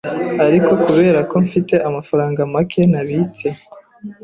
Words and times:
ariko 0.45 0.71
kubera 0.85 1.19
ko 1.29 1.35
mfite 1.45 1.75
amafaranga 1.87 2.39
make 2.53 2.81
nabitse, 2.91 3.47